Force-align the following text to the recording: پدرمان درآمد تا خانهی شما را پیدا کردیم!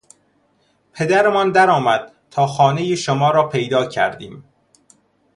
پدرمان 0.93 1.51
درآمد 1.51 2.11
تا 2.31 2.47
خانهی 2.47 2.97
شما 2.97 3.31
را 3.31 3.47
پیدا 3.49 3.85
کردیم! 3.85 4.43